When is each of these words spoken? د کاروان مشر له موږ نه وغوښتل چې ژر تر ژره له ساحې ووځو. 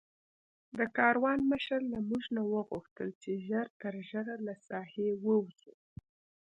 د 0.77 0.79
کاروان 0.97 1.39
مشر 1.51 1.79
له 1.93 1.99
موږ 2.09 2.23
نه 2.35 2.43
وغوښتل 2.53 3.09
چې 3.21 3.31
ژر 3.47 3.67
تر 3.81 3.93
ژره 4.09 4.35
له 4.47 4.53
ساحې 4.67 5.09
ووځو. 5.25 5.73